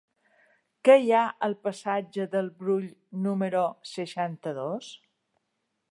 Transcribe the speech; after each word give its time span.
Què 0.87 0.95
hi 1.01 1.11
ha 1.17 1.25
al 1.47 1.53
passatge 1.67 2.27
del 2.33 2.49
Brull 2.63 2.89
número 3.27 3.65
seixanta-dos? 3.93 4.91